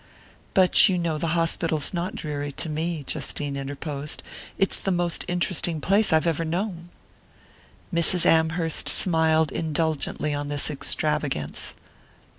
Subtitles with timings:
[0.55, 4.23] "But you know the hospital's not dreary to me," Justine interposed;
[4.57, 6.89] "it's the most interesting place I've ever known."
[7.93, 8.25] Mrs.
[8.25, 11.75] Amherst smiled indulgently on this extravagance.